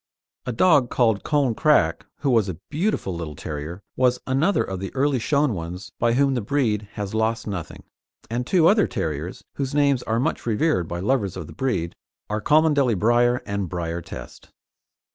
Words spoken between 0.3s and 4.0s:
A dog called Colne Crack, who was a beautiful little terrier